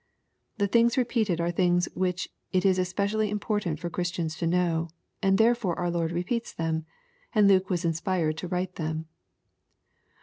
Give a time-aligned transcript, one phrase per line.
[0.57, 4.89] The things repeated are things which it is especially important for Christians to know,
[5.21, 6.87] and therefore our Lord repeats them,
[7.35, 9.05] and Luke was inspired to write them.